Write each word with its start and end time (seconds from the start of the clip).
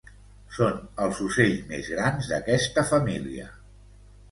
Són 0.59 0.79
els 1.07 1.19
ocells 1.25 1.61
més 1.69 1.91
grans 1.97 2.33
d'aquesta 2.33 2.87
família. 2.95 3.49